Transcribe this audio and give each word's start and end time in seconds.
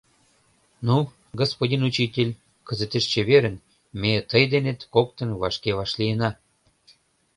—Ну, 0.87 0.97
господин 1.41 1.81
учитель, 1.89 2.33
кызытеш 2.67 3.05
чеверын, 3.11 3.55
ме 3.99 4.11
тый 4.29 4.43
денет 4.53 4.79
коктын 4.93 5.29
вашке 5.41 5.71
вашлийына. 5.79 6.29